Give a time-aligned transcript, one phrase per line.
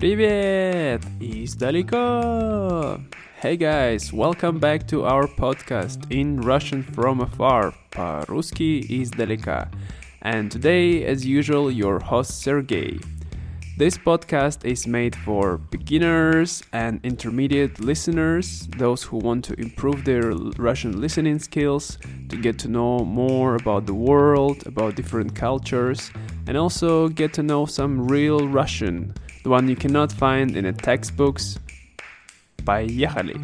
[0.00, 1.02] Привет!
[1.20, 3.00] Издалека!
[3.40, 9.68] Hey guys, welcome back to our podcast in Russian from afar, по-русски издалека.
[10.22, 12.98] And today, as usual, your host Sergey.
[13.78, 20.32] This podcast is made for beginners and intermediate listeners, those who want to improve their
[20.56, 21.98] Russian listening skills,
[22.30, 26.10] to get to know more about the world, about different cultures,
[26.46, 29.12] and also get to know some real Russian,
[29.43, 31.57] the one you cannot find in the textbooks
[32.63, 33.43] by Yehali.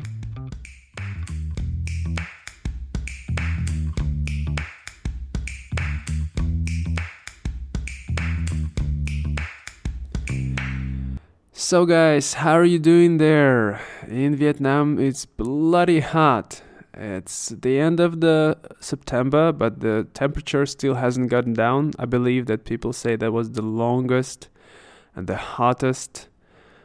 [11.54, 13.82] So, guys, how are you doing there?
[14.08, 16.62] In Vietnam, it's bloody hot.
[16.94, 21.92] It's the end of the September, but the temperature still hasn't gotten down.
[22.00, 24.48] I believe that people say that was the longest
[25.18, 26.30] and the hottest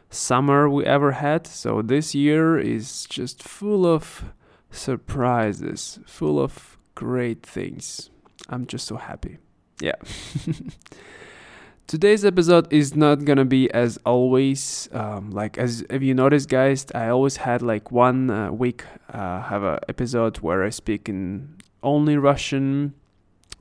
[0.09, 1.45] summer we ever had.
[1.45, 4.25] So this year is just full of
[4.71, 8.09] surprises, full of great things.
[8.49, 9.37] I'm just so happy.
[9.79, 9.95] Yeah.
[11.87, 16.87] Today's episode is not gonna be as always um, like as if you noticed, guys.
[16.95, 21.57] I always had like one uh, week uh, have a episode where I speak in
[21.83, 22.95] only Russian,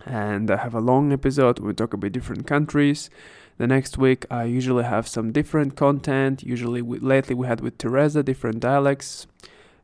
[0.06, 3.10] and I have a long episode we talk about different countries.
[3.58, 6.42] The next week I usually have some different content.
[6.42, 9.26] Usually, we, lately we had with Teresa different dialects.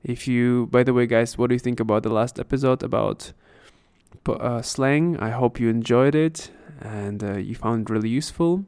[0.03, 3.33] If you, by the way, guys, what do you think about the last episode about
[4.27, 5.17] uh, slang?
[5.19, 8.65] I hope you enjoyed it and uh, you found it really useful.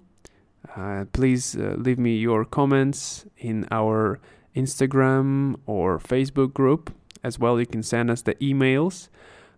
[0.77, 4.21] Uh, please uh, leave me your comments in our
[4.55, 6.95] Instagram or Facebook group.
[7.23, 9.09] As well, you can send us the emails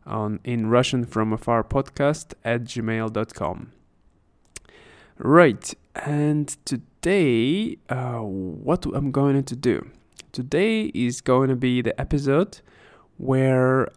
[0.07, 3.73] on in Russian from afar podcast at gmail.com.
[5.19, 9.91] Right, and today, uh, what I'm going to do?
[10.33, 12.61] Today is going to be the episode
[13.19, 13.89] where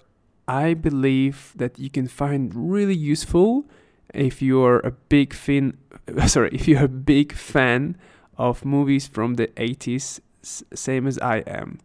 [0.47, 3.65] I believe that you can find really useful
[4.13, 5.77] if you're a big fan
[6.27, 7.97] sorry if you're a big fan
[8.37, 11.79] of movies from the 80s same as I am.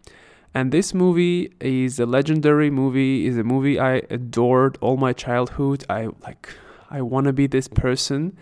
[0.52, 5.84] And this movie is a legendary movie is a movie I adored all my childhood.
[5.88, 6.48] I like
[6.90, 8.36] I want to be this person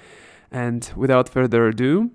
[0.51, 2.11] and without further ado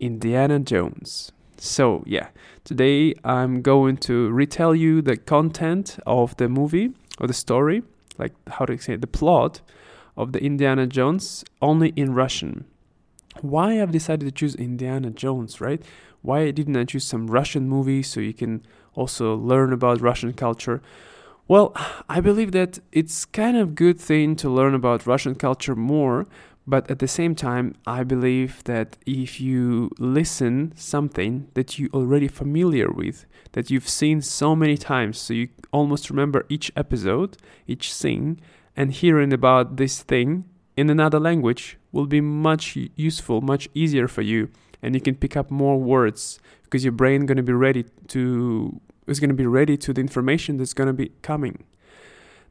[0.00, 2.28] Indiana Jones so yeah
[2.64, 7.82] today I'm going to retell you the content of the movie or the story
[8.18, 9.60] like how to say it, the plot
[10.16, 12.64] of the Indiana Jones only in Russian.
[13.40, 15.82] Why I've decided to choose Indiana Jones, right?
[16.20, 18.64] Why didn't I choose some Russian movie so you can
[18.94, 20.82] also learn about Russian culture?
[21.48, 21.74] Well,
[22.08, 26.26] I believe that it's kind of good thing to learn about Russian culture more,
[26.66, 32.28] but at the same time, I believe that if you listen something that you already
[32.28, 37.36] familiar with, that you've seen so many times, so you almost remember each episode,
[37.66, 38.40] each scene,
[38.76, 40.44] and hearing about this thing
[40.76, 44.48] in another language will be much useful, much easier for you,
[44.82, 49.20] and you can pick up more words because your brain to be ready to is
[49.20, 51.64] going to be ready to the information that's going to be coming.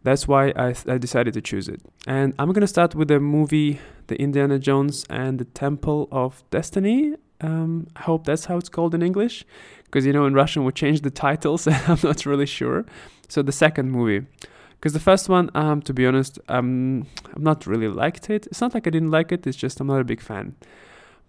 [0.03, 1.81] That's why I, I decided to choose it.
[2.07, 7.15] And I'm to start with the movie The Indiana Jones and the Temple of Destiny.
[7.39, 9.45] Um, I hope that's how it's called in English.
[9.85, 12.85] Because, you know, in Russian we change the titles and I'm not really sure.
[13.27, 14.25] So, the second movie.
[14.71, 18.47] Because the first one, um, to be honest, um, I'm not really liked it.
[18.47, 20.55] It's not like I didn't like it, it's just I'm not a big fan.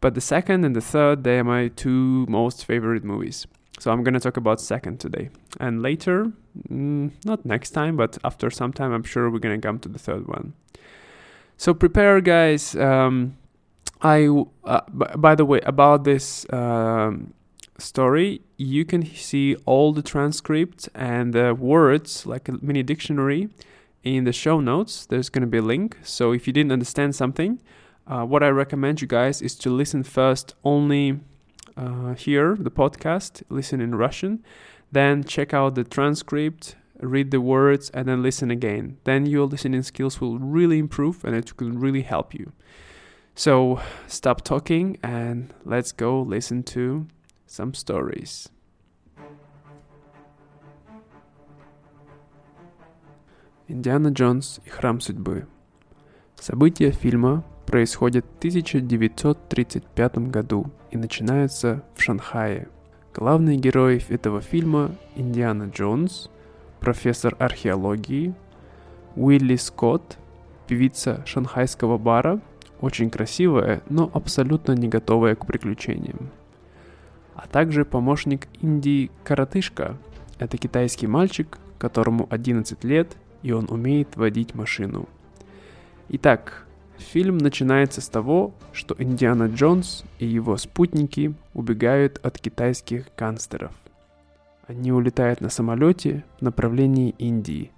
[0.01, 3.47] But the second and the third, they are my two most favorite movies.
[3.79, 6.33] So I'm gonna talk about second today, and later,
[6.71, 9.99] mm, not next time, but after some time, I'm sure we're gonna come to the
[9.99, 10.53] third one.
[11.57, 12.77] So prepare, guys.
[12.77, 13.37] Um,
[14.03, 14.27] I
[14.65, 17.35] uh, b- by the way about this um,
[17.79, 23.49] story, you can see all the transcript and the words like a mini dictionary
[24.03, 25.07] in the show notes.
[25.07, 25.97] There's gonna be a link.
[26.03, 27.61] So if you didn't understand something,
[28.07, 31.21] uh, what I recommend you guys is to listen first only
[31.76, 34.44] uh, here, the podcast, listen in Russian,
[34.92, 38.98] then check out the transcript, read the words, and then listen again.
[39.04, 42.52] Then your listening skills will really improve and it will really help you.
[43.36, 47.06] So stop talking and let's go listen to
[47.46, 48.50] some stories.
[53.70, 55.46] Индиана Джонс и Храм Судьбы.
[56.40, 62.69] События фильма происходят в 1935 году и начинаются в Шанхае.
[63.15, 66.31] Главные герои этого фильма– Индиана Джонс,
[66.81, 68.35] профессор археологии,
[69.17, 70.19] Уилли Скотт,
[70.67, 72.41] певица шанхайского бара,
[72.81, 76.31] очень красивая, но абсолютно не готовая к приключениям.
[77.35, 79.97] а также помощник Индии Каратышка.
[80.39, 85.09] Это китайский мальчик, которому 11 лет, и он умеет водить машину.
[86.09, 86.67] Итак,
[86.99, 93.73] фильм начинается с того, что Индиана Джонс и его спутники убегают от китайских гангстеров.
[94.67, 97.71] Они улетают на самолете в направлении Индии.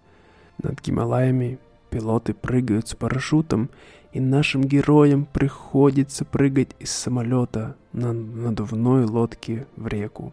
[0.62, 1.58] Над Гималаями
[1.90, 3.70] пилоты прыгают с парашютом,
[4.12, 10.32] и нашим героям приходится прыгать из самолета на надувной лодке в реку.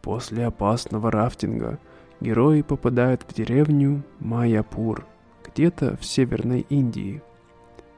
[0.00, 1.78] После опасного рафтинга
[2.20, 5.06] герои попадают в деревню Майяпур,
[5.46, 7.22] где-то в северной Индии.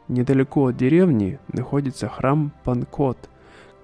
[0.08, 3.28] Недалеко от деревни находится храм Панкот,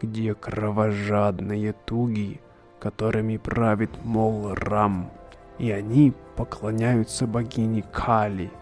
[0.00, 2.40] где кровожадные туги,
[2.78, 5.10] которыми правит Мол Рам,
[5.58, 8.52] и они поклоняются богине Кали.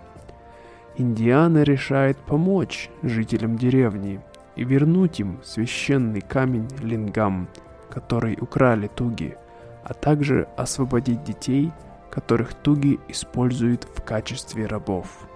[0.97, 4.21] Индиана решает помочь жителям деревни
[4.57, 7.49] и вернуть им священный камень Лингам,
[7.91, 9.37] который украли туги,
[9.85, 11.73] а также освободить детей,
[12.11, 15.30] которых туги используют в качестве рабов.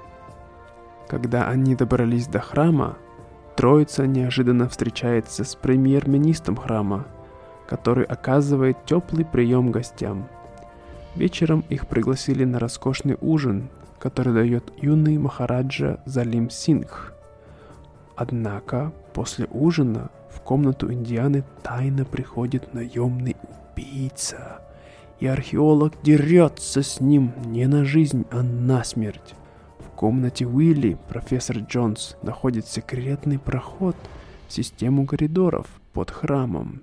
[1.15, 2.99] Когда они добрались до храма,
[3.55, 7.07] Троица неожиданно встречается с премьер-министром храма,
[7.69, 10.27] который оказывает теплый прием гостям.
[11.15, 13.69] Вечером их пригласили на роскошный ужин,
[14.01, 17.15] который дает юный Махараджа Залим Сингх.
[18.17, 23.37] Однако после ужина в комнату Индианы тайно приходит наемный
[23.73, 24.63] убийца,
[25.21, 29.37] и археолог дерется с ним не на жизнь, а на смерть.
[30.05, 33.97] Комнате Уилли профессор Джонс находит секретный проход
[34.47, 36.83] в систему коридоров под храмом.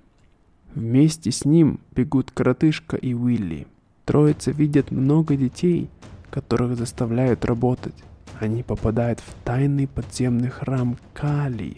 [0.74, 3.68] Вместе с ним бегут коротышка и Уилли.
[4.06, 5.88] Троица видят много детей,
[6.32, 7.94] которых заставляют работать.
[8.40, 11.76] Они попадают в тайный подземный храм Кали,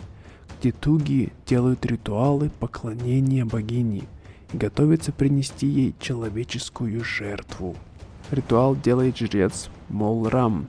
[0.59, 4.05] где туги делают ритуалы поклонения богини
[4.51, 7.77] и готовятся принести ей человеческую жертву.
[8.31, 10.69] Ритуал делает жрец Молрам.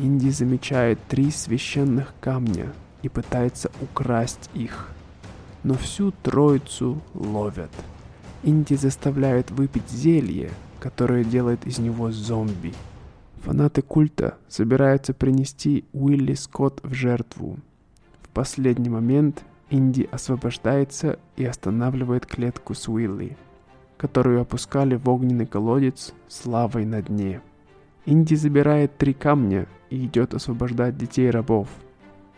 [0.00, 2.72] Инди замечает три священных камня
[3.02, 4.90] и пытается украсть их.
[5.64, 7.70] Но всю троицу ловят.
[8.44, 12.74] Инди заставляют выпить зелье, которое делает из него зомби.
[13.42, 17.58] Фанаты культа собираются принести Уилли Скотт в жертву.
[18.22, 23.36] В последний момент Инди освобождается и останавливает клетку с Уилли,
[23.96, 27.40] которую опускали в огненный колодец с лавой на дне.
[28.10, 31.68] Инди забирает три камня и идет освобождать детей рабов.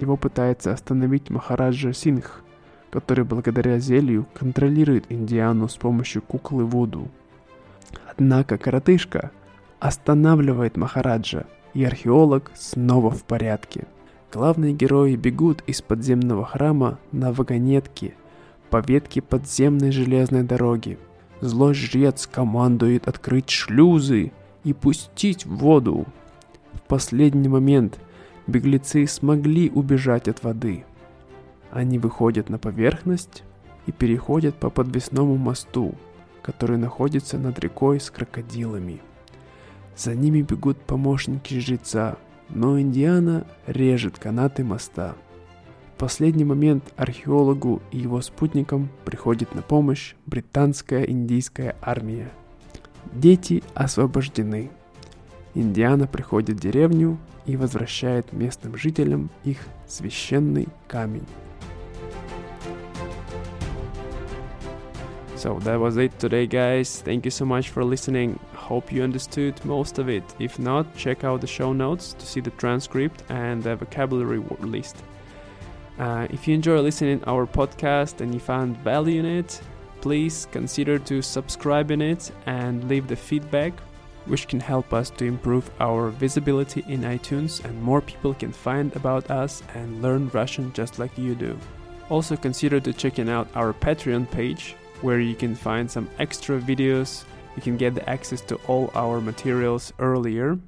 [0.01, 2.43] Его пытается остановить Махараджа Сингх,
[2.91, 7.07] который благодаря зелью контролирует Индиану с помощью куклы Вуду.
[8.11, 9.31] Однако коротышка
[9.79, 13.87] останавливает Махараджа, и археолог снова в порядке.
[14.33, 18.15] Главные герои бегут из подземного храма на вагонетке
[18.71, 20.99] по ветке подземной железной дороги.
[21.41, 24.33] Злой жрец командует открыть шлюзы
[24.65, 26.07] и пустить в воду.
[26.75, 27.99] В последний момент
[28.47, 30.85] беглецы смогли убежать от воды.
[31.71, 33.45] Они выходят на поверхность
[33.87, 35.95] и переходят по подвесному мосту,
[36.43, 39.01] который находится над рекой с крокодилами.
[39.97, 42.17] За ними бегут помощники жреца,
[42.49, 45.15] но Индиана режет канаты моста.
[45.95, 52.31] В последний момент археологу и его спутникам приходит на помощь британская индийская армия.
[53.14, 54.72] Дети освобождены.
[55.54, 61.26] Индиана приходит в деревню и возвращает местным жителям их священный камень.
[65.36, 67.04] So that was it today, guys.
[67.04, 68.40] Thank you so much for listening.
[68.56, 70.24] Hope you understood most of it.
[70.40, 74.96] If not, check out the show notes to see the transcript and the vocabulary list.
[76.00, 79.62] Uh, if you enjoy listening our podcast and you found value in it,
[80.01, 83.73] please consider to subscribe in it and leave the feedback
[84.27, 88.95] which can help us to improve our visibility in iTunes and more people can find
[88.95, 91.59] about us and learn Russian just like you do.
[92.11, 97.25] Also consider to checking out our Patreon page where you can find some extra videos.
[97.57, 100.59] You can get the access to all our materials earlier.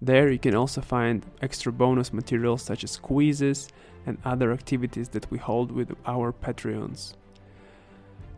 [0.00, 3.68] There you can also find extra bonus materials such as quizzes
[4.06, 7.14] and other activities that we hold with our Patreons.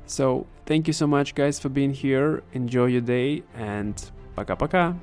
[0.09, 2.43] So, thank you so much, guys, for being here.
[2.53, 3.95] Enjoy your day and
[4.35, 4.95] пока-пока.